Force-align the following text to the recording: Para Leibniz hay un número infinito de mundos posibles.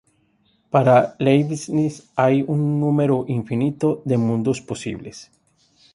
Para 0.71 1.15
Leibniz 1.19 2.09
hay 2.15 2.41
un 2.41 2.79
número 2.79 3.23
infinito 3.27 4.01
de 4.03 4.17
mundos 4.17 4.59
posibles. 4.59 5.29